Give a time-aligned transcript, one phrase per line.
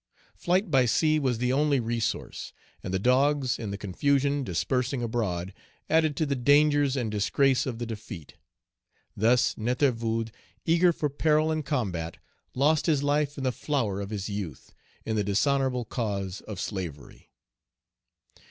[0.33, 2.53] Flight by sea was the only resource;
[2.83, 5.53] and the dogs, in the confusion dispersing abroad,
[5.91, 8.33] added to the dangers and disgrace of the defeat.
[9.15, 12.17] Thus Nétervood, Page 270 eager for peril and combat,
[12.55, 14.73] lost his life in the flower of his youth,
[15.05, 17.29] in the dishonorable cause of slavery.